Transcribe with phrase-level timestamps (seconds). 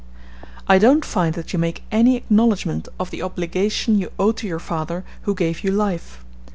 [0.67, 4.57] "I don't find that you make any acknowledgment of the obligation you owe to your
[4.57, 6.25] father who gave you life.